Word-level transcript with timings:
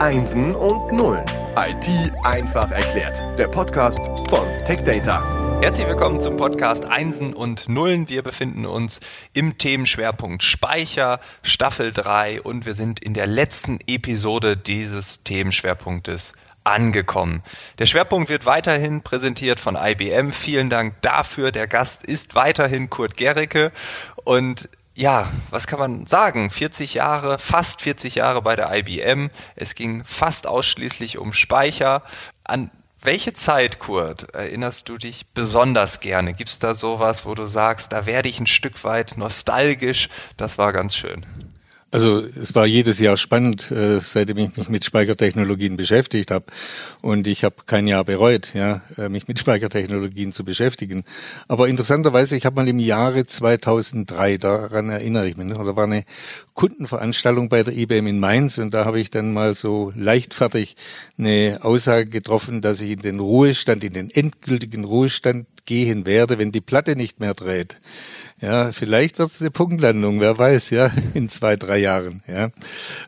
Einsen 0.00 0.54
und 0.54 0.92
Nullen. 0.92 1.24
IT 1.56 2.12
einfach 2.24 2.70
erklärt. 2.70 3.22
Der 3.38 3.46
Podcast 3.46 4.00
von 4.28 4.46
TechData. 4.66 5.60
Herzlich 5.62 5.86
willkommen 5.86 6.20
zum 6.20 6.36
Podcast 6.36 6.84
Einsen 6.84 7.32
und 7.32 7.68
Nullen. 7.68 8.08
Wir 8.08 8.22
befinden 8.22 8.66
uns 8.66 9.00
im 9.34 9.56
Themenschwerpunkt 9.56 10.42
Speicher, 10.42 11.20
Staffel 11.42 11.92
3 11.92 12.42
und 12.42 12.66
wir 12.66 12.74
sind 12.74 13.00
in 13.00 13.14
der 13.14 13.28
letzten 13.28 13.78
Episode 13.86 14.56
dieses 14.56 15.22
Themenschwerpunktes 15.22 16.34
angekommen. 16.64 17.42
Der 17.78 17.86
Schwerpunkt 17.86 18.28
wird 18.28 18.46
weiterhin 18.46 19.02
präsentiert 19.02 19.60
von 19.60 19.76
IBM. 19.76 20.32
Vielen 20.32 20.70
Dank 20.70 21.00
dafür. 21.02 21.52
Der 21.52 21.68
Gast 21.68 22.04
ist 22.04 22.34
weiterhin 22.34 22.90
Kurt 22.90 23.16
Gericke 23.16 23.70
und 24.24 24.68
ja, 24.94 25.30
was 25.50 25.66
kann 25.66 25.78
man 25.78 26.06
sagen? 26.06 26.50
40 26.50 26.94
Jahre, 26.94 27.38
fast 27.38 27.82
40 27.82 28.16
Jahre 28.16 28.42
bei 28.42 28.54
der 28.56 28.72
IBM. 28.72 29.30
Es 29.56 29.74
ging 29.74 30.04
fast 30.04 30.46
ausschließlich 30.46 31.18
um 31.18 31.32
Speicher. 31.32 32.02
An 32.44 32.70
welche 33.02 33.34
Zeit, 33.34 33.80
Kurt, 33.80 34.34
erinnerst 34.34 34.88
du 34.88 34.96
dich 34.96 35.26
besonders 35.34 36.00
gerne? 36.00 36.32
Gibt 36.32 36.50
es 36.50 36.58
da 36.58 36.74
sowas, 36.74 37.26
wo 37.26 37.34
du 37.34 37.46
sagst, 37.46 37.92
da 37.92 38.06
werde 38.06 38.28
ich 38.28 38.40
ein 38.40 38.46
Stück 38.46 38.82
weit 38.84 39.16
nostalgisch? 39.16 40.08
Das 40.36 40.58
war 40.58 40.72
ganz 40.72 40.96
schön. 40.96 41.26
Also 41.94 42.24
es 42.24 42.56
war 42.56 42.66
jedes 42.66 42.98
Jahr 42.98 43.16
spannend, 43.16 43.70
äh, 43.70 44.00
seitdem 44.00 44.38
ich 44.38 44.56
mich 44.56 44.68
mit 44.68 44.84
Speichertechnologien 44.84 45.76
beschäftigt 45.76 46.32
habe. 46.32 46.46
Und 47.02 47.28
ich 47.28 47.44
habe 47.44 47.54
kein 47.66 47.86
Jahr 47.86 48.02
bereut, 48.02 48.52
ja, 48.52 48.82
äh, 48.98 49.08
mich 49.08 49.28
mit 49.28 49.38
Speichertechnologien 49.38 50.32
zu 50.32 50.44
beschäftigen. 50.44 51.04
Aber 51.46 51.68
interessanterweise, 51.68 52.36
ich 52.36 52.46
habe 52.46 52.56
mal 52.56 52.66
im 52.66 52.80
Jahre 52.80 53.26
2003, 53.26 54.38
daran 54.38 54.88
erinnere 54.88 55.28
ich 55.28 55.36
mich, 55.36 55.46
noch, 55.46 55.64
da 55.64 55.76
war 55.76 55.84
eine 55.84 56.04
Kundenveranstaltung 56.54 57.48
bei 57.48 57.62
der 57.62 57.76
IBM 57.76 58.08
in 58.08 58.18
Mainz 58.18 58.58
und 58.58 58.74
da 58.74 58.86
habe 58.86 58.98
ich 58.98 59.10
dann 59.10 59.32
mal 59.32 59.54
so 59.54 59.92
leichtfertig 59.94 60.74
eine 61.16 61.60
Aussage 61.62 62.06
getroffen, 62.06 62.60
dass 62.60 62.80
ich 62.80 62.90
in 62.90 63.02
den 63.02 63.20
Ruhestand, 63.20 63.84
in 63.84 63.92
den 63.92 64.10
endgültigen 64.10 64.82
Ruhestand 64.82 65.46
gehen 65.66 66.06
werde, 66.06 66.38
wenn 66.38 66.52
die 66.52 66.60
Platte 66.60 66.96
nicht 66.96 67.20
mehr 67.20 67.34
dreht. 67.34 67.78
Ja, 68.40 68.72
vielleicht 68.72 69.18
wird 69.18 69.30
es 69.30 69.40
eine 69.40 69.50
Punktlandung, 69.50 70.20
wer 70.20 70.36
weiß, 70.36 70.70
ja, 70.70 70.90
in 71.14 71.28
zwei, 71.28 71.56
drei 71.56 71.78
Jahren. 71.78 72.22
Ja, 72.26 72.50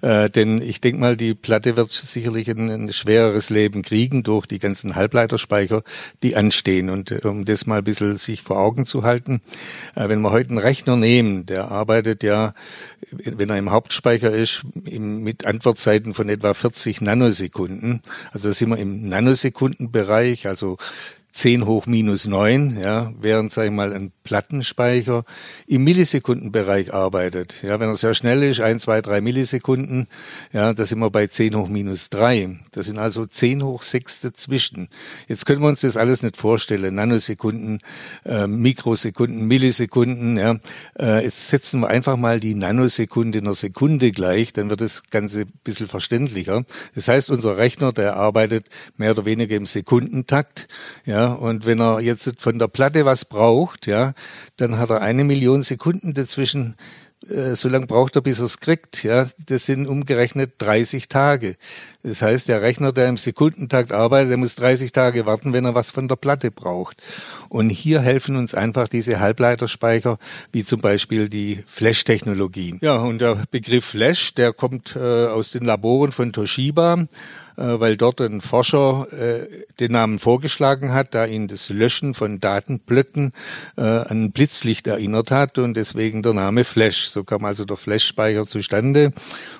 äh, 0.00 0.30
denn 0.30 0.62
ich 0.62 0.80
denke 0.80 1.00
mal, 1.00 1.16
die 1.16 1.34
Platte 1.34 1.76
wird 1.76 1.90
sicherlich 1.90 2.48
ein, 2.48 2.70
ein, 2.70 2.92
schwereres 2.92 3.50
Leben 3.50 3.82
kriegen 3.82 4.22
durch 4.22 4.46
die 4.46 4.58
ganzen 4.58 4.94
Halbleiterspeicher, 4.94 5.82
die 6.22 6.36
anstehen. 6.36 6.88
Und 6.88 7.10
äh, 7.10 7.20
um 7.24 7.44
das 7.44 7.66
mal 7.66 7.78
ein 7.78 7.84
bisschen 7.84 8.16
sich 8.16 8.42
vor 8.42 8.58
Augen 8.58 8.86
zu 8.86 9.02
halten, 9.02 9.42
äh, 9.94 10.08
wenn 10.08 10.22
wir 10.22 10.30
heute 10.30 10.50
einen 10.50 10.58
Rechner 10.58 10.96
nehmen, 10.96 11.44
der 11.44 11.70
arbeitet 11.70 12.22
ja, 12.22 12.54
wenn 13.10 13.50
er 13.50 13.58
im 13.58 13.70
Hauptspeicher 13.70 14.30
ist, 14.30 14.62
im, 14.84 15.22
mit 15.22 15.44
Antwortzeiten 15.44 16.14
von 16.14 16.28
etwa 16.28 16.54
40 16.54 17.00
Nanosekunden. 17.00 18.00
Also 18.32 18.48
da 18.48 18.54
sind 18.54 18.70
wir 18.70 18.78
im 18.78 19.08
Nanosekundenbereich, 19.08 20.46
also 20.46 20.78
10 21.36 21.66
hoch 21.66 21.84
minus 21.84 22.26
9, 22.26 22.78
ja, 22.80 23.12
während, 23.20 23.52
sag 23.52 23.66
ich 23.66 23.70
mal, 23.70 23.92
ein 23.92 24.10
Plattenspeicher 24.24 25.26
im 25.66 25.84
Millisekundenbereich 25.84 26.94
arbeitet. 26.94 27.62
Ja, 27.62 27.78
wenn 27.78 27.90
er 27.90 27.96
sehr 27.96 28.14
schnell 28.14 28.42
ist, 28.42 28.62
1, 28.62 28.84
2, 28.84 29.02
3 29.02 29.20
Millisekunden, 29.20 30.08
ja, 30.54 30.72
da 30.72 30.86
sind 30.86 30.98
wir 30.98 31.10
bei 31.10 31.26
10 31.26 31.54
hoch 31.54 31.68
minus 31.68 32.08
3. 32.08 32.58
Das 32.72 32.86
sind 32.86 32.96
also 32.96 33.26
10 33.26 33.62
hoch 33.62 33.82
6 33.82 34.20
dazwischen. 34.20 34.88
Jetzt 35.28 35.44
können 35.44 35.60
wir 35.60 35.68
uns 35.68 35.82
das 35.82 35.98
alles 35.98 36.22
nicht 36.22 36.38
vorstellen. 36.38 36.94
Nanosekunden, 36.94 37.80
äh, 38.24 38.46
Mikrosekunden, 38.46 39.46
Millisekunden, 39.46 40.38
ja. 40.38 40.56
Äh, 40.98 41.22
jetzt 41.24 41.48
setzen 41.48 41.80
wir 41.80 41.88
einfach 41.88 42.16
mal 42.16 42.40
die 42.40 42.54
Nanosekunde 42.54 43.40
in 43.40 43.44
einer 43.44 43.54
Sekunde 43.54 44.10
gleich, 44.10 44.54
dann 44.54 44.70
wird 44.70 44.80
das 44.80 45.10
Ganze 45.10 45.42
ein 45.42 45.52
bisschen 45.64 45.86
verständlicher. 45.86 46.64
Das 46.94 47.08
heißt, 47.08 47.28
unser 47.28 47.58
Rechner, 47.58 47.92
der 47.92 48.16
arbeitet 48.16 48.70
mehr 48.96 49.10
oder 49.10 49.26
weniger 49.26 49.54
im 49.54 49.66
Sekundentakt, 49.66 50.66
ja, 51.04 51.25
und 51.34 51.66
wenn 51.66 51.80
er 51.80 52.00
jetzt 52.00 52.40
von 52.40 52.58
der 52.58 52.68
Platte 52.68 53.04
was 53.04 53.24
braucht, 53.24 53.86
ja, 53.86 54.14
dann 54.56 54.78
hat 54.78 54.90
er 54.90 55.02
eine 55.02 55.24
Million 55.24 55.62
Sekunden 55.62 56.14
dazwischen. 56.14 56.76
Äh, 57.28 57.56
so 57.56 57.68
lange 57.68 57.86
braucht 57.86 58.14
er, 58.16 58.22
bis 58.22 58.38
er 58.38 58.44
es 58.44 58.60
kriegt. 58.60 59.02
Ja, 59.02 59.26
das 59.46 59.66
sind 59.66 59.86
umgerechnet 59.86 60.54
30 60.58 61.08
Tage. 61.08 61.56
Das 62.02 62.22
heißt, 62.22 62.48
der 62.48 62.62
Rechner, 62.62 62.92
der 62.92 63.08
im 63.08 63.16
Sekundentakt 63.16 63.90
arbeitet, 63.90 64.30
der 64.30 64.36
muss 64.36 64.54
30 64.54 64.92
Tage 64.92 65.26
warten, 65.26 65.52
wenn 65.52 65.64
er 65.64 65.74
was 65.74 65.90
von 65.90 66.08
der 66.08 66.16
Platte 66.16 66.50
braucht. 66.50 67.02
Und 67.48 67.70
hier 67.70 68.00
helfen 68.00 68.36
uns 68.36 68.54
einfach 68.54 68.88
diese 68.88 69.18
Halbleiterspeicher, 69.18 70.18
wie 70.52 70.64
zum 70.64 70.80
Beispiel 70.80 71.28
die 71.28 71.64
Flash-Technologien. 71.66 72.78
Ja, 72.82 72.96
und 72.96 73.20
der 73.20 73.42
Begriff 73.50 73.86
Flash, 73.86 74.34
der 74.34 74.52
kommt 74.52 74.94
äh, 74.94 75.26
aus 75.26 75.50
den 75.50 75.64
Laboren 75.64 76.12
von 76.12 76.32
Toshiba 76.32 77.06
weil 77.62 77.96
dort 77.96 78.20
ein 78.20 78.40
Forscher 78.40 79.06
äh, 79.12 79.46
den 79.80 79.92
Namen 79.92 80.18
vorgeschlagen 80.18 80.92
hat, 80.92 81.14
da 81.14 81.24
ihn 81.24 81.48
das 81.48 81.68
Löschen 81.68 82.14
von 82.14 82.38
Datenblöcken 82.40 83.32
äh, 83.76 83.82
an 83.82 84.32
Blitzlicht 84.32 84.86
erinnert 84.86 85.30
hat 85.30 85.58
und 85.58 85.76
deswegen 85.76 86.22
der 86.22 86.34
Name 86.34 86.64
Flash. 86.64 87.08
So 87.08 87.24
kam 87.24 87.44
also 87.44 87.64
der 87.64 87.76
Flash-Speicher 87.76 88.46
zustande 88.46 89.12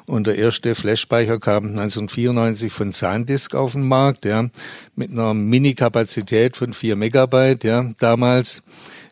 und 0.06 0.26
der 0.26 0.36
erste 0.36 0.74
Flash-Speicher 0.74 1.40
kam 1.40 1.66
1994 1.66 2.72
von 2.72 2.92
SanDisk 2.92 3.54
auf 3.54 3.72
den 3.72 3.88
Markt, 3.88 4.24
ja, 4.24 4.46
mit 4.94 5.10
einer 5.10 5.34
Mini-Kapazität 5.34 6.56
von 6.56 6.72
vier 6.72 6.96
Megabyte, 6.96 7.64
ja, 7.64 7.90
damals. 7.98 8.62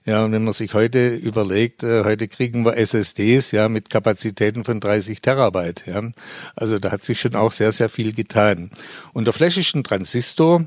Ja, 0.07 0.23
und 0.23 0.33
wenn 0.33 0.45
man 0.45 0.53
sich 0.53 0.75
heute 0.75 1.15
überlegt, 1.15 1.83
äh, 1.83 2.05
heute 2.05 2.29
kriegen 2.29 2.65
wir 2.67 2.77
SSDs 2.77 3.53
ja 3.53 3.71
mit 3.71 3.89
Kapazitäten 3.89 4.63
von 4.65 4.79
30 4.79 5.23
Terabyte. 5.23 5.87
Ja, 5.87 6.03
also 6.55 6.79
da 6.79 6.93
hat 6.93 7.05
sich 7.05 7.21
schon 7.21 7.35
auch 7.35 7.53
sehr 7.53 7.73
sehr 7.73 7.89
viel 7.89 8.13
getan. 8.13 8.71
Und 9.15 9.25
der 9.25 9.33
ein 9.75 9.83
Transistor 9.83 10.67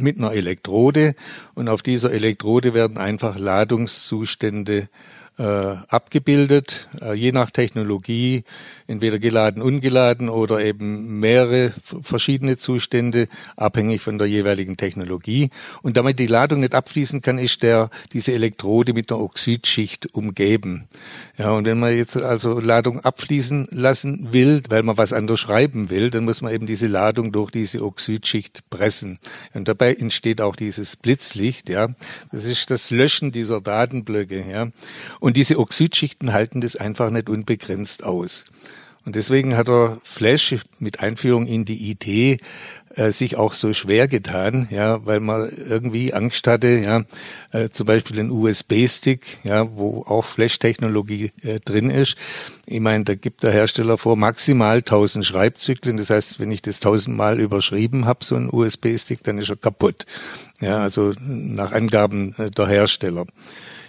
mit 0.00 0.18
einer 0.18 0.32
Elektrode 0.32 1.14
und 1.54 1.68
auf 1.68 1.82
dieser 1.82 2.10
Elektrode 2.12 2.72
werden 2.72 2.96
einfach 2.96 3.38
Ladungszustände 3.38 4.88
abgebildet, 5.36 6.88
äh, 7.00 7.14
je 7.14 7.32
nach 7.32 7.50
Technologie, 7.50 8.44
entweder 8.86 9.18
geladen, 9.18 9.62
ungeladen 9.62 10.28
oder 10.28 10.64
eben 10.64 11.18
mehrere 11.18 11.72
verschiedene 12.02 12.56
Zustände, 12.56 13.26
abhängig 13.56 14.00
von 14.00 14.18
der 14.18 14.28
jeweiligen 14.28 14.76
Technologie. 14.76 15.50
Und 15.82 15.96
damit 15.96 16.20
die 16.20 16.28
Ladung 16.28 16.60
nicht 16.60 16.74
abfließen 16.74 17.20
kann, 17.20 17.38
ist 17.38 17.64
der, 17.64 17.90
diese 18.12 18.32
Elektrode 18.32 18.92
mit 18.92 19.10
einer 19.10 19.20
Oxidschicht 19.20 20.14
umgeben. 20.14 20.86
Ja, 21.36 21.50
und 21.50 21.64
wenn 21.64 21.80
man 21.80 21.96
jetzt 21.96 22.16
also 22.16 22.60
Ladung 22.60 23.00
abfließen 23.00 23.66
lassen 23.72 24.32
will, 24.32 24.62
weil 24.68 24.84
man 24.84 24.96
was 24.96 25.12
anderes 25.12 25.40
schreiben 25.40 25.90
will, 25.90 26.10
dann 26.10 26.24
muss 26.24 26.42
man 26.42 26.52
eben 26.52 26.66
diese 26.66 26.86
Ladung 26.86 27.32
durch 27.32 27.50
diese 27.50 27.84
Oxidschicht 27.84 28.70
pressen. 28.70 29.18
Und 29.52 29.66
dabei 29.66 29.94
entsteht 29.94 30.40
auch 30.40 30.54
dieses 30.54 30.94
Blitzlicht, 30.94 31.68
ja. 31.68 31.88
Das 32.30 32.44
ist 32.44 32.70
das 32.70 32.90
Löschen 32.90 33.32
dieser 33.32 33.60
Datenblöcke, 33.60 34.44
ja. 34.48 34.68
Und 35.24 35.38
diese 35.38 35.58
Oxidschichten 35.58 36.34
halten 36.34 36.60
das 36.60 36.76
einfach 36.76 37.08
nicht 37.08 37.30
unbegrenzt 37.30 38.04
aus. 38.04 38.44
Und 39.06 39.16
deswegen 39.16 39.56
hat 39.56 39.70
er 39.70 39.98
Flash 40.02 40.56
mit 40.80 41.00
Einführung 41.00 41.46
in 41.46 41.64
die 41.64 41.92
IT 41.92 42.42
äh, 42.94 43.10
sich 43.10 43.38
auch 43.38 43.54
so 43.54 43.72
schwer 43.72 44.06
getan, 44.06 44.68
ja, 44.70 45.06
weil 45.06 45.20
man 45.20 45.48
irgendwie 45.48 46.12
Angst 46.12 46.46
hatte, 46.46 46.68
ja, 46.68 47.04
äh, 47.52 47.70
zum 47.70 47.86
Beispiel 47.86 48.20
ein 48.20 48.30
USB-Stick, 48.30 49.38
ja, 49.44 49.66
wo 49.74 50.04
auch 50.06 50.26
Flash-Technologie 50.26 51.32
äh, 51.40 51.58
drin 51.58 51.88
ist. 51.88 52.18
Ich 52.66 52.80
meine, 52.80 53.04
da 53.04 53.14
gibt 53.14 53.44
der 53.44 53.52
Hersteller 53.52 53.96
vor 53.96 54.18
maximal 54.18 54.76
1000 54.76 55.24
Schreibzyklen. 55.24 55.96
Das 55.96 56.10
heißt, 56.10 56.38
wenn 56.38 56.52
ich 56.52 56.60
das 56.60 56.80
tausendmal 56.80 57.40
überschrieben 57.40 58.04
habe, 58.04 58.26
so 58.26 58.36
ein 58.36 58.50
USB-Stick, 58.52 59.22
dann 59.22 59.38
ist 59.38 59.48
er 59.48 59.56
kaputt. 59.56 60.04
Ja, 60.60 60.80
also 60.80 61.14
nach 61.18 61.72
Angaben 61.72 62.34
äh, 62.36 62.50
der 62.50 62.66
Hersteller. 62.66 63.24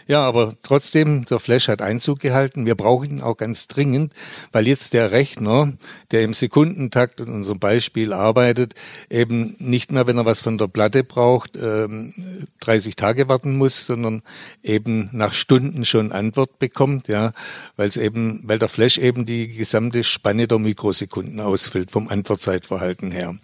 Ja, 0.07 0.21
aber 0.21 0.53
trotzdem, 0.61 1.25
der 1.25 1.39
Flash 1.39 1.67
hat 1.67 1.81
Einzug 1.81 2.19
gehalten. 2.19 2.67
Wir 2.67 2.75
brauchen 2.75 3.09
ihn 3.09 3.21
auch 3.21 3.37
ganz 3.37 3.67
dringend, 3.67 4.13
weil 4.51 4.67
jetzt 4.67 4.93
der 4.93 5.11
Rechner, 5.11 5.73
der 6.11 6.21
im 6.21 6.35
Sekundentakt 6.35 7.21
in 7.21 7.29
unserem 7.29 7.59
Beispiel 7.59 8.13
arbeitet, 8.13 8.75
eben 9.09 9.55
nicht 9.57 9.91
mehr, 9.91 10.05
wenn 10.05 10.19
er 10.19 10.25
was 10.27 10.41
von 10.41 10.59
der 10.59 10.67
Platte 10.67 11.03
braucht, 11.03 11.55
30 11.55 11.57
ähm, 11.57 12.95
Tage 12.95 13.29
warten 13.29 13.57
muss, 13.57 13.87
sondern 13.87 14.21
eben 14.61 15.09
nach 15.11 15.33
Stunden 15.33 15.85
schon 15.85 16.11
Antwort 16.11 16.59
bekommt, 16.59 17.07
ja, 17.07 17.31
weil 17.75 17.87
es 17.87 17.97
eben, 17.97 18.41
weil 18.43 18.59
der 18.59 18.69
Flash 18.69 18.99
eben 18.99 19.25
die 19.25 19.47
gesamte 19.47 20.03
Spanne 20.03 20.47
der 20.47 20.59
Mikrosekunden 20.59 21.39
ausfüllt 21.39 21.89
vom 21.89 22.09
Antwortzeitverhalten 22.09 23.11
her. 23.11 23.35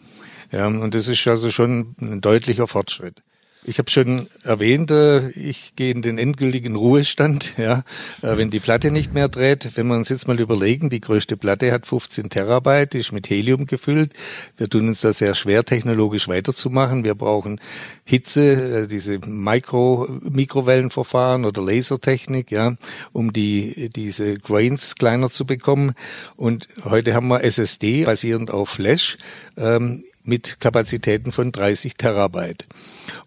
Ja, 0.51 0.67
und 0.67 0.93
das 0.93 1.07
ist 1.07 1.25
also 1.27 1.49
schon 1.49 1.95
ein 1.99 2.21
deutlicher 2.21 2.67
Fortschritt. 2.67 3.23
Ich 3.63 3.77
habe 3.77 3.91
schon 3.91 4.25
erwähnt, 4.43 4.89
äh, 4.89 5.29
ich 5.31 5.75
gehe 5.75 5.91
in 5.91 6.01
den 6.01 6.17
endgültigen 6.17 6.75
Ruhestand, 6.75 7.55
ja, 7.57 7.83
äh, 8.23 8.35
wenn 8.35 8.49
die 8.49 8.59
Platte 8.59 8.89
nicht 8.89 9.13
mehr 9.13 9.29
dreht. 9.29 9.71
Wenn 9.75 9.87
wir 9.87 9.95
uns 9.95 10.09
jetzt 10.09 10.27
mal 10.27 10.39
überlegen, 10.39 10.89
die 10.89 10.99
größte 10.99 11.37
Platte 11.37 11.71
hat 11.71 11.85
15 11.85 12.29
Terabyte, 12.29 12.95
ist 12.95 13.11
mit 13.11 13.29
Helium 13.29 13.67
gefüllt. 13.67 14.13
Wir 14.57 14.67
tun 14.67 14.87
uns 14.87 15.01
da 15.01 15.13
sehr 15.13 15.35
schwer, 15.35 15.63
technologisch 15.63 16.27
weiterzumachen. 16.27 17.03
Wir 17.03 17.13
brauchen 17.13 17.61
Hitze, 18.03 18.81
äh, 18.81 18.87
diese 18.87 19.19
Mikro, 19.27 20.07
Mikrowellenverfahren 20.23 21.45
oder 21.45 21.61
Lasertechnik, 21.61 22.49
ja, 22.49 22.73
um 23.13 23.31
die, 23.31 23.89
diese 23.95 24.39
Grains 24.39 24.95
kleiner 24.95 25.29
zu 25.29 25.45
bekommen. 25.45 25.93
Und 26.35 26.67
heute 26.83 27.13
haben 27.13 27.27
wir 27.27 27.43
SSD 27.43 28.05
basierend 28.05 28.49
auf 28.49 28.69
Flash. 28.69 29.17
Ähm, 29.55 30.03
mit 30.23 30.59
Kapazitäten 30.59 31.31
von 31.31 31.51
30 31.51 31.95
Terabyte. 31.95 32.65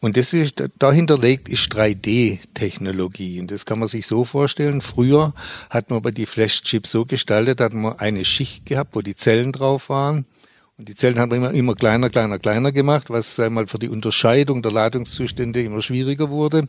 Und 0.01 0.17
das 0.17 0.33
ist, 0.33 0.63
dahinter 0.79 1.19
liegt 1.19 1.49
ist 1.49 1.73
3D-Technologie. 1.73 3.41
Und 3.41 3.51
das 3.51 3.67
kann 3.67 3.79
man 3.79 3.89
sich 3.89 4.07
so 4.07 4.25
vorstellen. 4.25 4.81
Früher 4.81 5.35
hat 5.71 5.91
man 5.91 5.99
aber 5.99 6.13
die 6.13 6.27
Flash-Chips 6.27 6.91
so 6.91 7.05
gestaltet, 7.05 7.61
hat 7.61 7.75
man 7.75 7.99
eine 7.99 8.25
Schicht 8.25 8.67
gehabt, 8.67 8.95
wo 8.95 9.01
die 9.01 9.17
Zellen 9.17 9.53
drauf 9.53 9.89
waren. 9.89 10.27
Und 10.77 10.89
die 10.89 10.97
Zellen 10.97 11.21
haben 11.21 11.31
immer, 11.31 11.53
immer 11.53 11.77
kleiner, 11.77 12.11
kleiner, 12.11 12.41
kleiner 12.41 12.73
gemacht, 12.73 13.09
was 13.09 13.39
einmal 13.39 13.69
für 13.69 13.79
die 13.79 13.89
Unterscheidung 13.89 14.61
der 14.61 14.73
Ladungszustände 14.73 15.63
immer 15.63 15.81
schwieriger 15.83 16.31
wurde. 16.31 16.63
Mhm. 16.63 16.69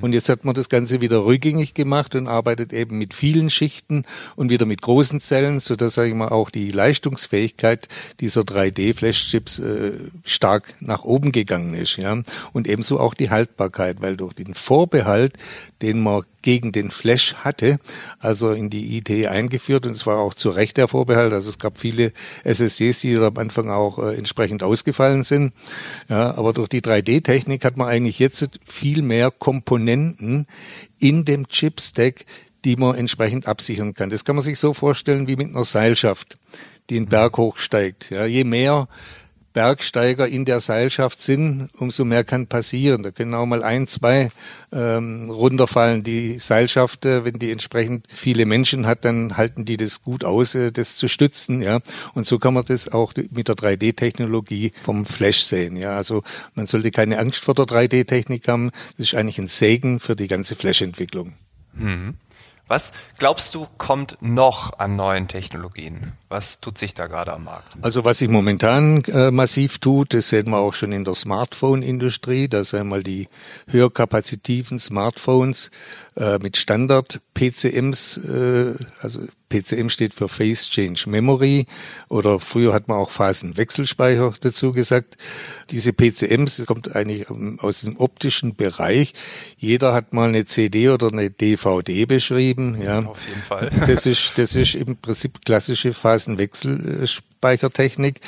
Und 0.00 0.12
jetzt 0.12 0.28
hat 0.28 0.44
man 0.44 0.56
das 0.56 0.68
Ganze 0.68 1.00
wieder 1.00 1.24
rückgängig 1.24 1.72
gemacht 1.72 2.16
und 2.16 2.26
arbeitet 2.26 2.72
eben 2.72 2.98
mit 2.98 3.14
vielen 3.14 3.50
Schichten 3.50 4.06
und 4.34 4.50
wieder 4.50 4.66
mit 4.66 4.82
großen 4.82 5.20
Zellen, 5.20 5.60
so 5.60 5.76
dass 5.76 5.94
sage 5.94 6.08
ich 6.08 6.14
mal 6.16 6.30
auch 6.30 6.50
die 6.50 6.72
Leistungsfähigkeit 6.72 7.86
dieser 8.18 8.40
3D-Flash-Chips 8.40 9.60
äh, 9.60 9.92
stark 10.24 10.74
nach 10.80 11.04
oben 11.04 11.30
gegangen 11.30 11.74
ist, 11.74 11.96
ja. 11.96 12.20
Und 12.52 12.66
ebenso 12.66 12.98
auch 12.98 13.14
die 13.14 13.30
Haltbarkeit, 13.30 14.00
weil 14.00 14.16
durch 14.16 14.32
den 14.32 14.54
Vorbehalt, 14.54 15.38
den 15.80 16.02
man 16.02 16.24
gegen 16.44 16.72
den 16.72 16.90
Flash 16.90 17.36
hatte, 17.36 17.78
also 18.18 18.52
in 18.52 18.68
die 18.68 18.98
IT 18.98 19.10
eingeführt 19.26 19.86
und 19.86 19.92
es 19.92 20.06
war 20.06 20.18
auch 20.18 20.34
zu 20.34 20.50
Recht 20.50 20.76
der 20.76 20.88
Vorbehalt. 20.88 21.32
Also 21.32 21.48
es 21.48 21.58
gab 21.58 21.78
viele 21.78 22.12
SSDs, 22.44 23.00
die 23.00 23.16
am 23.16 23.38
Anfang 23.38 23.70
auch 23.70 23.98
äh, 23.98 24.14
entsprechend 24.14 24.62
ausgefallen 24.62 25.24
sind. 25.24 25.54
Ja, 26.10 26.36
aber 26.36 26.52
durch 26.52 26.68
die 26.68 26.82
3D-Technik 26.82 27.64
hat 27.64 27.78
man 27.78 27.88
eigentlich 27.88 28.18
jetzt 28.18 28.46
viel 28.62 29.00
mehr 29.00 29.30
Komponenten 29.30 30.46
in 30.98 31.24
dem 31.24 31.48
Chipstack, 31.48 32.26
die 32.66 32.76
man 32.76 32.94
entsprechend 32.94 33.48
absichern 33.48 33.94
kann. 33.94 34.10
Das 34.10 34.26
kann 34.26 34.36
man 34.36 34.44
sich 34.44 34.58
so 34.58 34.74
vorstellen 34.74 35.26
wie 35.26 35.36
mit 35.36 35.48
einer 35.48 35.64
Seilschaft, 35.64 36.36
die 36.90 36.98
einen 36.98 37.06
Berg 37.06 37.38
hochsteigt. 37.38 38.10
Ja, 38.10 38.26
je 38.26 38.44
mehr 38.44 38.86
Bergsteiger 39.54 40.28
in 40.28 40.44
der 40.44 40.60
Seilschaft 40.60 41.22
sind, 41.22 41.70
umso 41.78 42.04
mehr 42.04 42.24
kann 42.24 42.48
passieren. 42.48 43.02
Da 43.02 43.12
können 43.12 43.32
auch 43.34 43.46
mal 43.46 43.62
ein, 43.62 43.86
zwei 43.86 44.28
ähm, 44.72 45.30
runterfallen. 45.30 46.02
Die 46.02 46.38
Seilschaft, 46.40 47.06
äh, 47.06 47.24
wenn 47.24 47.34
die 47.34 47.52
entsprechend 47.52 48.06
viele 48.12 48.44
Menschen 48.44 48.86
hat, 48.86 49.04
dann 49.04 49.36
halten 49.36 49.64
die 49.64 49.76
das 49.76 50.02
gut 50.02 50.24
aus, 50.24 50.54
äh, 50.56 50.72
das 50.72 50.96
zu 50.96 51.08
stützen. 51.08 51.62
Ja, 51.62 51.78
und 52.14 52.26
so 52.26 52.38
kann 52.38 52.52
man 52.52 52.64
das 52.64 52.92
auch 52.92 53.14
mit 53.30 53.48
der 53.48 53.54
3D-Technologie 53.54 54.72
vom 54.82 55.06
Flash 55.06 55.44
sehen. 55.44 55.76
Ja, 55.76 55.96
also 55.96 56.24
man 56.54 56.66
sollte 56.66 56.90
keine 56.90 57.18
Angst 57.18 57.44
vor 57.44 57.54
der 57.54 57.66
3D-Technik 57.66 58.48
haben. 58.48 58.72
Das 58.98 59.06
ist 59.06 59.14
eigentlich 59.14 59.38
ein 59.38 59.48
Segen 59.48 60.00
für 60.00 60.16
die 60.16 60.26
ganze 60.26 60.56
Flash-Entwicklung. 60.56 61.34
Mhm. 61.74 62.16
Was 62.66 62.92
glaubst 63.18 63.54
du, 63.54 63.66
kommt 63.78 64.18
noch 64.20 64.78
an 64.78 64.96
neuen 64.96 65.28
Technologien? 65.28 66.12
Was 66.34 66.58
tut 66.58 66.78
sich 66.78 66.94
da 66.94 67.06
gerade 67.06 67.32
am 67.32 67.44
Markt? 67.44 67.76
Also 67.80 68.04
was 68.04 68.18
sich 68.18 68.28
momentan 68.28 69.04
äh, 69.04 69.30
massiv 69.30 69.78
tut, 69.78 70.14
das 70.14 70.30
sehen 70.30 70.50
wir 70.50 70.58
auch 70.58 70.74
schon 70.74 70.90
in 70.90 71.04
der 71.04 71.14
Smartphone-Industrie. 71.14 72.48
Da 72.48 72.64
sind 72.64 72.80
einmal 72.80 73.04
die 73.04 73.28
höherkapazitiven 73.68 74.80
Smartphones 74.80 75.70
äh, 76.16 76.38
mit 76.38 76.56
Standard-PCMs, 76.56 78.16
äh, 78.16 78.74
also 79.00 79.20
PCM 79.54 79.88
steht 79.88 80.14
für 80.14 80.28
Phase 80.28 80.68
Change 80.68 81.08
Memory 81.08 81.66
oder 82.08 82.40
früher 82.40 82.72
hat 82.72 82.88
man 82.88 82.98
auch 82.98 83.10
Phasenwechselspeicher 83.10 84.32
dazu 84.40 84.72
gesagt. 84.72 85.16
Diese 85.70 85.92
PCMs, 85.92 86.56
das 86.56 86.66
kommt 86.66 86.94
eigentlich 86.96 87.26
aus 87.62 87.82
dem 87.82 87.96
optischen 87.98 88.56
Bereich. 88.56 89.14
Jeder 89.56 89.92
hat 89.92 90.12
mal 90.12 90.28
eine 90.28 90.44
CD 90.44 90.88
oder 90.88 91.08
eine 91.08 91.30
DVD 91.30 92.04
beschrieben. 92.04 92.80
Ja. 92.82 93.00
Auf 93.00 93.26
jeden 93.28 93.42
Fall. 93.42 93.70
Das 93.86 94.06
ist, 94.06 94.32
das 94.36 94.56
ist 94.56 94.74
im 94.74 94.96
Prinzip 94.96 95.44
klassische 95.44 95.94
Phasenwechselspeicher. 96.24 97.34
Speichertechnik. 97.44 98.20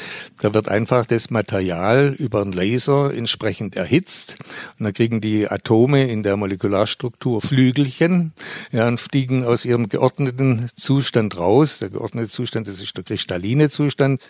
Da 0.43 0.53
wird 0.53 0.69
einfach 0.69 1.07
das 1.07 1.31
Material 1.31 2.15
über 2.19 2.43
einen 2.43 2.53
Laser 2.53 3.15
entsprechend 3.15 3.75
erhitzt 3.75 4.37
und 4.79 4.85
dann 4.85 4.93
kriegen 4.93 5.23
die 5.23 5.51
Atome 5.51 6.07
in 6.07 6.23
der 6.23 6.37
Molekularstruktur 6.37 7.41
Flügelchen 7.41 8.35
ja, 8.73 8.87
und 8.87 9.01
fliegen 9.01 9.47
aus 9.47 9.65
ihrem 9.65 9.89
geordneten 9.89 10.69
Zustand 10.77 11.39
raus. 11.39 11.79
Der 11.79 11.89
geordnete 11.89 12.29
Zustand, 12.29 12.69
das 12.69 12.83
ist 12.83 12.95
der 12.95 13.05
kristalline 13.05 13.71
Zustand. 13.71 14.21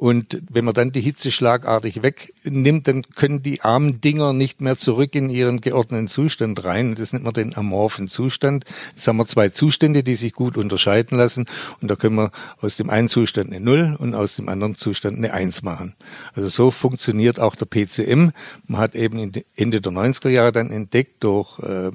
Und 0.00 0.38
wenn 0.48 0.64
man 0.64 0.72
dann 0.72 0.92
die 0.92 1.02
Hitze 1.02 1.30
schlagartig 1.30 2.02
wegnimmt, 2.02 2.88
dann 2.88 3.02
können 3.02 3.42
die 3.42 3.60
armen 3.60 4.00
Dinger 4.00 4.32
nicht 4.32 4.62
mehr 4.62 4.78
zurück 4.78 5.14
in 5.14 5.28
ihren 5.28 5.60
geordneten 5.60 6.08
Zustand 6.08 6.64
rein. 6.64 6.94
Das 6.94 7.12
nennt 7.12 7.26
man 7.26 7.34
den 7.34 7.54
amorphen 7.54 8.08
Zustand. 8.08 8.64
Jetzt 8.96 9.06
haben 9.06 9.18
wir 9.18 9.26
zwei 9.26 9.50
Zustände, 9.50 10.02
die 10.02 10.14
sich 10.14 10.32
gut 10.32 10.56
unterscheiden 10.56 11.18
lassen. 11.18 11.44
Und 11.82 11.90
da 11.90 11.96
können 11.96 12.14
wir 12.14 12.32
aus 12.62 12.76
dem 12.76 12.88
einen 12.88 13.10
Zustand 13.10 13.50
eine 13.50 13.60
Null 13.60 13.94
und 13.98 14.14
aus 14.14 14.36
dem 14.36 14.48
anderen 14.48 14.74
Zustand 14.74 15.18
eine 15.18 15.34
Eins 15.34 15.62
machen. 15.62 15.94
Also 16.34 16.48
so 16.48 16.70
funktioniert 16.70 17.38
auch 17.38 17.54
der 17.54 17.66
PCM. 17.66 18.30
Man 18.68 18.80
hat 18.80 18.94
eben 18.94 19.30
Ende 19.54 19.82
der 19.82 19.92
90er 19.92 20.30
Jahre 20.30 20.52
dann 20.52 20.70
entdeckt 20.70 21.22
durch 21.22 21.58
äh, 21.58 21.90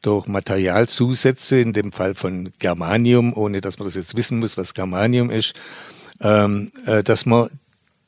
durch 0.00 0.28
Materialzusätze, 0.28 1.60
in 1.60 1.74
dem 1.74 1.92
Fall 1.92 2.14
von 2.14 2.52
Germanium, 2.58 3.34
ohne 3.34 3.60
dass 3.60 3.78
man 3.78 3.86
das 3.86 3.96
jetzt 3.96 4.16
wissen 4.16 4.38
muss, 4.38 4.56
was 4.56 4.74
Germanium 4.74 5.30
ist, 5.30 5.54
ähm, 6.24 6.72
äh, 6.86 7.04
dass 7.04 7.26
man 7.26 7.48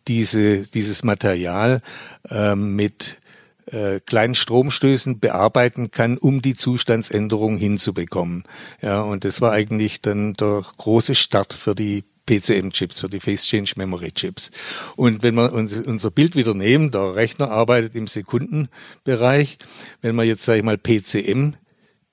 diese, 0.08 0.62
dieses 0.62 1.04
Material 1.04 1.82
ähm, 2.30 2.74
mit 2.74 3.18
äh, 3.66 4.00
kleinen 4.00 4.34
Stromstößen 4.34 5.18
bearbeiten 5.20 5.90
kann, 5.90 6.18
um 6.18 6.42
die 6.42 6.54
Zustandsänderung 6.54 7.56
hinzubekommen. 7.56 8.44
Ja, 8.80 9.02
und 9.02 9.24
das 9.24 9.40
war 9.40 9.52
eigentlich 9.52 10.00
dann 10.00 10.34
der 10.34 10.64
große 10.78 11.14
Start 11.14 11.52
für 11.52 11.74
die 11.74 12.04
PCM-Chips, 12.26 13.00
für 13.00 13.08
die 13.08 13.20
Face 13.20 13.44
Change 13.44 13.74
Memory 13.76 14.12
Chips. 14.12 14.50
Und 14.96 15.22
wenn 15.22 15.34
wir 15.34 15.52
uns 15.52 15.76
unser 15.78 16.10
Bild 16.10 16.36
wieder 16.36 16.54
nehmen, 16.54 16.90
der 16.90 17.14
Rechner 17.14 17.50
arbeitet 17.50 17.94
im 17.94 18.06
Sekundenbereich. 18.06 19.58
Wenn 20.00 20.16
wir 20.16 20.24
jetzt, 20.24 20.44
sage 20.44 20.58
ich 20.58 20.64
mal, 20.64 20.78
PCM 20.78 21.54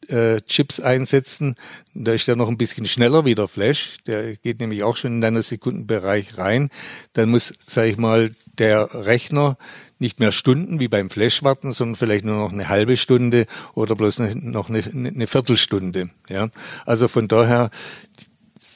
äh, 0.09 0.41
Chips 0.41 0.79
einsetzen. 0.79 1.55
Da 1.94 2.13
ist 2.13 2.27
der 2.27 2.35
noch 2.35 2.50
ein 2.50 2.57
bisschen 2.57 2.85
schneller 2.85 3.25
wie 3.25 3.35
der 3.35 3.47
Flash. 3.47 3.97
Der 4.07 4.35
geht 4.35 4.59
nämlich 4.59 4.83
auch 4.83 4.97
schon 4.97 5.17
in 5.17 5.23
einen 5.23 5.41
Sekundenbereich 5.41 6.38
rein. 6.38 6.69
Dann 7.13 7.29
muss, 7.29 7.53
sage 7.65 7.89
ich 7.89 7.97
mal, 7.97 8.31
der 8.57 8.94
Rechner 8.94 9.57
nicht 10.00 10.19
mehr 10.19 10.31
Stunden 10.31 10.79
wie 10.79 10.88
beim 10.88 11.09
Flash 11.09 11.44
warten, 11.44 11.71
sondern 11.71 11.95
vielleicht 11.95 12.25
nur 12.25 12.38
noch 12.38 12.51
eine 12.51 12.67
halbe 12.67 12.97
Stunde 12.97 13.45
oder 13.73 13.95
bloß 13.95 14.19
noch 14.19 14.69
eine, 14.69 14.83
eine 14.83 15.27
Viertelstunde. 15.27 16.09
Ja, 16.29 16.49
also 16.85 17.07
von 17.07 17.27
daher 17.27 17.69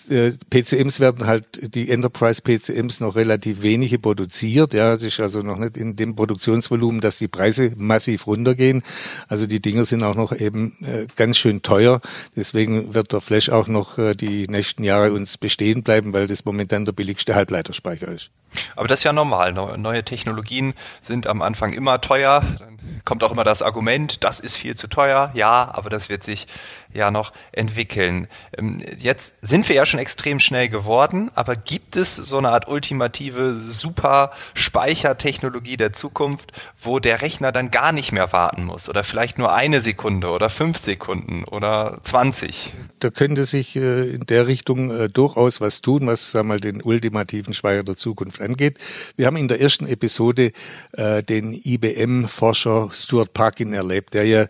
äh, 0.09 0.33
PCMs 0.50 1.00
werden 1.00 1.27
halt, 1.27 1.75
die 1.75 1.89
Enterprise 1.89 2.42
PCMs 2.42 3.00
noch 3.00 3.15
relativ 3.15 3.62
wenige 3.62 4.00
produziert. 4.00 4.73
Ja, 4.73 4.94
es 4.94 5.04
ist 5.04 5.19
also 5.19 5.42
noch 5.42 5.57
nicht 5.57 5.78
in 5.78 5.95
dem 5.95 6.16
Produktionsvolumen, 6.16 7.02
dass 7.02 7.18
die 7.18 7.28
Preise 7.28 7.73
massiv 7.78 8.28
runtergehen. 8.28 8.83
Also 9.28 9.47
die 9.47 9.61
Dinger 9.61 9.85
sind 9.85 10.04
auch 10.04 10.16
noch 10.16 10.31
eben 10.33 10.78
äh, 10.81 11.07
ganz 11.16 11.37
schön 11.37 11.61
teuer. 11.61 12.02
Deswegen 12.35 12.94
wird 12.94 13.14
der 13.14 13.21
Flash 13.21 13.49
auch 13.49 13.68
noch 13.68 13.97
äh, 13.97 14.16
die 14.16 14.47
nächsten 14.47 14.83
Jahre 14.83 15.14
uns 15.14 15.37
bestehen 15.37 15.83
bleiben, 15.83 16.14
weil 16.14 16.28
das 16.28 16.45
momentan 16.45 16.85
der 16.85 16.94
billigste 16.94 17.35
Halbleiterspeicher 17.35 18.07
ist. 18.07 18.31
Aber 18.76 18.87
das 18.87 19.02
ist 19.02 19.04
ja 19.04 19.14
normal. 19.14 19.54
Neue 19.78 20.04
Technologien 20.04 20.73
sind 21.02 21.28
am 21.28 21.42
Anfang 21.42 21.73
immer 21.73 22.02
teuer. 22.02 22.44
Dann 22.59 22.78
kommt 23.04 23.23
auch 23.23 23.31
immer 23.31 23.44
das 23.44 23.61
Argument, 23.61 24.23
das 24.23 24.40
ist 24.40 24.56
viel 24.56 24.76
zu 24.76 24.87
teuer. 24.87 25.31
Ja, 25.33 25.71
aber 25.73 25.90
das 25.90 26.09
wird 26.09 26.23
sich 26.23 26.47
ja 26.94 27.11
noch 27.11 27.33
entwickeln. 27.52 28.28
Ähm, 28.57 28.81
jetzt 28.97 29.35
sind 29.42 29.68
wir 29.69 29.76
ja 29.76 29.85
schon 29.85 29.96
extrem 29.97 30.39
schnell 30.39 30.69
geworden, 30.69 31.31
aber 31.35 31.56
gibt 31.56 31.95
es 31.95 32.16
so 32.16 32.37
eine 32.37 32.49
Art 32.49 32.68
ultimative 32.68 33.56
super 33.56 34.31
Speichertechnologie 34.54 35.77
der 35.77 35.94
Zukunft, 35.94 36.51
wo 36.80 36.99
der 36.99 37.21
Rechner 37.21 37.51
dann 37.51 37.71
gar 37.71 37.92
nicht 37.92 38.11
mehr 38.11 38.31
warten 38.33 38.66
muss 38.66 38.89
oder 38.89 39.04
vielleicht 39.04 39.37
nur 39.37 39.54
eine 39.54 39.81
Sekunde 39.81 40.30
oder 40.30 40.49
fünf 40.49 40.77
Sekunden 40.77 41.44
oder 41.44 41.99
20? 42.04 42.73
Da 42.99 43.09
könnte 43.09 43.45
sich 43.45 43.75
äh, 43.75 44.09
in 44.09 44.21
der 44.21 44.47
Richtung 44.47 44.92
äh, 44.92 45.09
durchaus 45.09 45.61
was 45.61 45.81
tun, 45.81 46.07
was 46.07 46.31
sagen 46.31 46.47
wir 46.47 46.56
mal 46.56 46.59
den 46.59 46.81
ultimativen 46.81 47.54
Speicher 47.54 47.83
der 47.83 47.95
Zukunft 47.95 48.42
angeht. 48.42 48.77
Wir 49.16 49.27
haben 49.27 49.37
in 49.37 49.47
der 49.47 49.61
ersten 49.61 49.87
Episode 49.87 50.51
äh, 50.94 51.23
den 51.23 51.54
IBM-Forscher 51.54 52.89
Stuart 52.92 53.33
Parkin 53.33 53.73
erlebt, 53.73 54.13
der 54.13 54.25
ja 54.25 54.45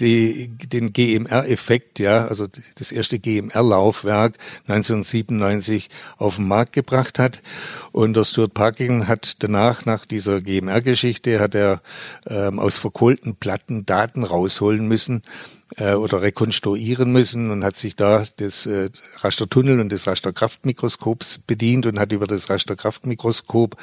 die, 0.00 0.48
den 0.48 0.92
GMR-Effekt, 0.92 1.98
ja, 1.98 2.26
also 2.26 2.46
das 2.76 2.92
erste 2.92 3.18
GMR-Laufwerk 3.18 4.34
1997 4.68 5.88
auf 6.18 6.36
den 6.36 6.48
Markt 6.48 6.72
gebracht 6.72 7.18
hat. 7.18 7.40
Und 7.92 8.16
der 8.16 8.24
Stuart 8.24 8.54
Parkin 8.54 9.08
hat 9.08 9.42
danach, 9.42 9.86
nach 9.86 10.04
dieser 10.04 10.40
GMR-Geschichte, 10.40 11.40
hat 11.40 11.54
er 11.54 11.80
ähm, 12.26 12.58
aus 12.58 12.78
verkohlten 12.78 13.36
Platten 13.36 13.86
Daten 13.86 14.24
rausholen 14.24 14.86
müssen 14.86 15.22
äh, 15.76 15.94
oder 15.94 16.22
rekonstruieren 16.22 17.10
müssen 17.10 17.50
und 17.50 17.64
hat 17.64 17.76
sich 17.76 17.96
da 17.96 18.24
des 18.38 18.66
äh, 18.66 18.90
Rastertunnel 19.18 19.80
und 19.80 19.90
des 19.90 20.06
Rasterkraftmikroskops 20.06 21.38
bedient 21.38 21.86
und 21.86 21.98
hat 21.98 22.12
über 22.12 22.26
das 22.26 22.48
Rasterkraftmikroskop 22.48 23.76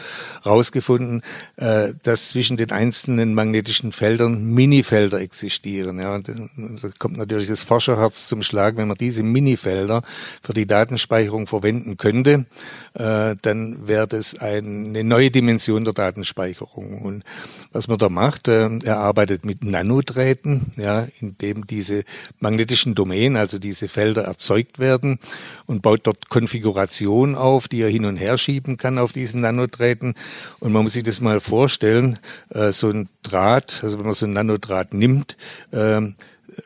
rausgefunden, 0.45 1.23
äh, 1.57 1.89
dass 2.03 2.29
zwischen 2.29 2.55
den 2.55 2.71
einzelnen 2.71 3.33
magnetischen 3.33 3.91
Feldern 3.91 4.45
Minifelder 4.45 5.19
existieren. 5.19 5.99
Ja, 5.99 6.15
und, 6.15 6.29
da 6.29 6.89
kommt 6.97 7.17
natürlich 7.17 7.49
das 7.49 7.63
Forscherherz 7.63 8.27
zum 8.27 8.43
Schlag, 8.43 8.77
wenn 8.77 8.87
man 8.87 8.97
diese 8.97 9.23
Minifelder 9.23 10.03
für 10.41 10.53
die 10.53 10.65
Datenspeicherung 10.65 11.47
verwenden 11.47 11.97
könnte, 11.97 12.45
äh, 12.93 13.35
dann 13.41 13.87
wäre 13.87 14.07
das 14.07 14.35
eine 14.35 15.03
neue 15.03 15.31
Dimension 15.31 15.83
der 15.83 15.93
Datenspeicherung. 15.93 17.01
Und 17.01 17.23
was 17.71 17.87
man 17.87 17.97
da 17.97 18.07
macht, 18.07 18.47
äh, 18.47 18.69
er 18.83 18.99
arbeitet 18.99 19.45
mit 19.45 19.63
Nanodrähten, 19.63 20.71
ja, 20.77 21.07
in 21.19 21.37
dem 21.37 21.67
diese 21.75 22.03
magnetischen 22.39 22.95
Domänen, 22.95 23.37
also 23.37 23.59
diese 23.59 23.87
Felder 23.87 24.23
erzeugt 24.23 24.79
werden 24.79 25.19
und 25.65 25.81
baut 25.81 26.01
dort 26.03 26.29
Konfiguration 26.29 27.35
auf, 27.35 27.67
die 27.67 27.81
er 27.81 27.89
hin 27.89 28.05
und 28.05 28.17
her 28.17 28.37
schieben 28.37 28.77
kann 28.77 28.97
auf 28.97 29.13
diesen 29.13 29.41
Nanodrähten. 29.41 30.15
Und 30.59 30.71
man 30.71 30.83
muss 30.83 30.93
sich 30.93 31.03
das 31.03 31.21
mal 31.21 31.39
vorstellen, 31.39 32.19
äh, 32.49 32.71
so 32.71 32.89
ein 32.89 33.09
Draht, 33.23 33.81
also 33.83 33.97
wenn 33.97 34.05
man 34.05 34.13
so 34.13 34.25
ein 34.25 34.31
Nanodraht 34.31 34.93
nimmt, 34.93 35.37
ähm, 35.71 36.15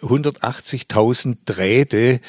180.000 0.01 1.37
Drähte 1.45 2.19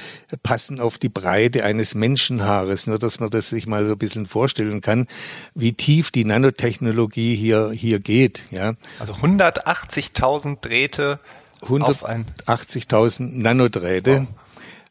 passen 0.42 0.80
auf 0.80 0.99
die 0.99 1.08
Breite 1.08 1.64
eines 1.64 1.94
Menschenhaares. 1.94 2.87
Nur, 2.87 2.99
dass 2.99 3.20
man 3.20 3.30
das 3.30 3.50
sich 3.50 3.66
mal 3.66 3.87
so 3.87 3.92
ein 3.92 3.99
bisschen 3.99 4.26
vorstellen 4.26 4.80
kann, 4.80 5.06
wie 5.54 5.73
tief 5.73 6.11
die 6.11 6.25
Nanotechnologie 6.25 7.35
hier, 7.35 7.70
hier 7.70 8.00
geht. 8.00 8.42
Ja. 8.50 8.75
Also 8.99 9.14
180.000 9.14 10.61
Drähte 10.61 11.20
180.000 11.62 13.42
Nanodrähte. 13.42 14.20
Wow 14.20 14.26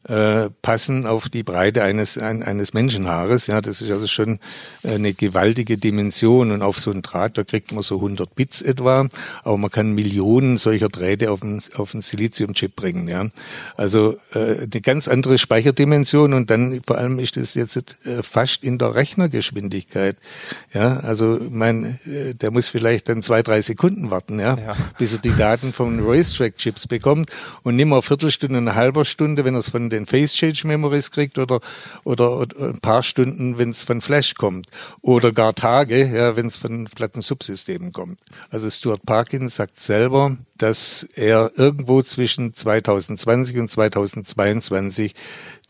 äh, 0.04 0.50
passen 0.62 1.06
auf 1.06 1.28
die 1.28 1.42
Breite 1.42 1.82
eines, 1.82 2.18
ein, 2.18 2.42
eines 2.42 2.72
Menschenhaares. 2.72 3.46
Ja, 3.46 3.60
das 3.60 3.82
ist 3.82 3.90
also 3.90 4.06
schon 4.06 4.38
eine 4.82 5.12
gewaltige 5.12 5.76
Dimension 5.76 6.50
und 6.50 6.62
auf 6.62 6.78
so 6.78 6.90
einen 6.90 7.02
Draht, 7.02 7.36
da 7.36 7.44
kriegt 7.44 7.72
man 7.72 7.82
so 7.82 7.96
100 7.96 8.34
Bits 8.34 8.62
etwa, 8.62 9.08
aber 9.44 9.56
man 9.58 9.70
kann 9.70 9.94
Millionen 9.94 10.56
solcher 10.58 10.88
Drähte 10.88 11.30
auf 11.30 11.42
einen, 11.42 11.60
auf 11.76 11.94
einen 11.94 12.02
Siliziumchip 12.02 12.76
bringen. 12.76 13.08
Ja, 13.08 13.28
also 13.76 14.16
äh, 14.34 14.62
eine 14.62 14.80
ganz 14.82 15.08
andere 15.08 15.38
Speicherdimension 15.38 16.32
und 16.32 16.50
dann 16.50 16.80
vor 16.86 16.98
allem 16.98 17.18
ist 17.18 17.36
das 17.36 17.54
jetzt 17.54 17.76
äh, 18.04 18.22
fast 18.22 18.64
in 18.64 18.78
der 18.78 18.94
Rechnergeschwindigkeit. 18.94 20.16
Ja, 20.72 20.98
also 21.00 21.38
mein, 21.50 21.98
äh, 22.06 22.34
der 22.34 22.50
muss 22.50 22.68
vielleicht 22.68 23.08
dann 23.08 23.22
zwei, 23.22 23.42
drei 23.42 23.60
Sekunden 23.60 24.10
warten, 24.10 24.38
ja, 24.38 24.56
ja. 24.56 24.76
bis 24.98 25.12
er 25.12 25.18
die 25.18 25.34
Daten 25.36 25.72
von 25.72 26.00
Racetrack-Chips 26.02 26.86
bekommt 26.86 27.30
und 27.62 27.76
nicht 27.76 27.86
mal 27.86 27.96
eine 27.96 28.02
Viertelstunde, 28.02 28.58
eine 28.58 28.74
halbe 28.74 29.04
Stunde, 29.04 29.44
wenn 29.44 29.54
er 29.54 29.60
es 29.60 29.70
von 29.70 29.87
den 29.90 30.06
Face 30.06 30.34
Change 30.34 30.66
Memories 30.66 31.10
kriegt 31.10 31.38
oder, 31.38 31.60
oder, 32.04 32.38
oder 32.38 32.68
ein 32.68 32.80
paar 32.80 33.02
Stunden, 33.02 33.58
wenn 33.58 33.70
es 33.70 33.82
von 33.82 34.00
Flash 34.00 34.34
kommt 34.34 34.66
oder 35.02 35.32
gar 35.32 35.54
Tage, 35.54 36.06
ja, 36.06 36.36
wenn 36.36 36.46
es 36.46 36.56
von 36.56 36.84
platten 36.84 37.20
Subsystemen 37.20 37.92
kommt. 37.92 38.20
Also 38.50 38.70
Stuart 38.70 39.04
Parkin 39.04 39.48
sagt 39.48 39.80
selber, 39.80 40.36
dass 40.58 41.08
er 41.14 41.52
irgendwo 41.54 42.02
zwischen 42.02 42.52
2020 42.52 43.58
und 43.58 43.70
2022 43.70 45.14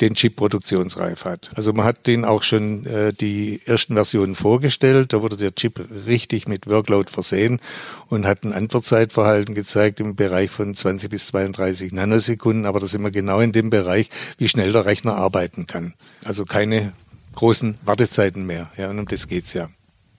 den 0.00 0.14
Chip 0.14 0.36
produktionsreif 0.36 1.24
hat. 1.24 1.50
Also 1.54 1.72
man 1.72 1.84
hat 1.84 2.06
den 2.06 2.24
auch 2.24 2.42
schon 2.42 2.86
äh, 2.86 3.12
die 3.12 3.60
ersten 3.66 3.94
Versionen 3.94 4.34
vorgestellt. 4.34 5.12
Da 5.12 5.22
wurde 5.22 5.36
der 5.36 5.54
Chip 5.54 5.80
richtig 6.06 6.46
mit 6.46 6.68
Workload 6.68 7.10
versehen 7.10 7.60
und 8.08 8.24
hat 8.24 8.44
ein 8.44 8.52
Antwortzeitverhalten 8.52 9.54
gezeigt 9.54 9.98
im 10.00 10.14
Bereich 10.14 10.50
von 10.50 10.74
20 10.74 11.10
bis 11.10 11.26
32 11.26 11.92
Nanosekunden. 11.92 12.64
Aber 12.64 12.78
da 12.78 12.86
sind 12.86 13.02
wir 13.02 13.10
genau 13.10 13.40
in 13.40 13.52
dem 13.52 13.70
Bereich, 13.70 14.07
wie 14.36 14.48
schnell 14.48 14.72
der 14.72 14.86
Rechner 14.86 15.16
arbeiten 15.16 15.66
kann. 15.66 15.94
Also 16.24 16.44
keine 16.44 16.92
großen 17.34 17.78
Wartezeiten 17.82 18.46
mehr. 18.46 18.70
Ja, 18.76 18.90
und 18.90 18.98
um 18.98 19.06
das 19.06 19.28
geht's 19.28 19.52
ja. 19.52 19.68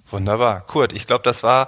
Wunderbar. 0.09 0.61
Kurt, 0.61 0.93
ich 0.93 1.07
glaube, 1.07 1.23
das 1.23 1.43
war 1.43 1.67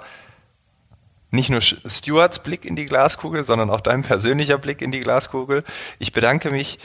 nicht 1.30 1.50
nur 1.50 1.60
Stuarts 1.60 2.40
Blick 2.40 2.64
in 2.64 2.76
die 2.76 2.86
Glaskugel, 2.86 3.44
sondern 3.44 3.70
auch 3.70 3.80
dein 3.80 4.02
persönlicher 4.02 4.58
Blick 4.58 4.82
in 4.82 4.90
die 4.90 5.00
Glaskugel. 5.00 5.64
Ich 5.98 6.12
bedanke 6.12 6.50
mich 6.50 6.78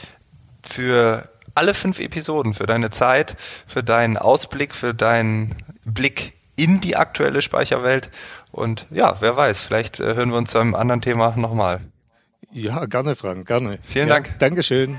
für 0.62 1.28
alle 1.54 1.74
fünf 1.74 1.98
Episoden, 1.98 2.54
für 2.54 2.66
deine 2.66 2.90
Zeit, 2.90 3.36
für 3.66 3.82
deinen 3.82 4.16
Ausblick, 4.16 4.74
für 4.74 4.94
deinen 4.94 5.54
Blick 5.84 6.34
in 6.56 6.80
die 6.80 6.96
aktuelle 6.96 7.42
Speicherwelt. 7.42 8.10
Und 8.50 8.86
ja, 8.90 9.20
wer 9.20 9.36
weiß, 9.36 9.60
vielleicht 9.60 10.00
äh, 10.00 10.14
hören 10.14 10.30
wir 10.30 10.38
uns 10.38 10.50
zu 10.50 10.58
einem 10.58 10.74
anderen 10.74 11.00
Thema 11.00 11.36
nochmal. 11.36 11.80
Ja, 12.52 12.86
gerne, 12.86 13.14
Frank, 13.14 13.46
gerne. 13.46 13.78
Vielen 13.82 14.08
ja, 14.08 14.14
Dank. 14.14 14.38
Dankeschön. 14.38 14.98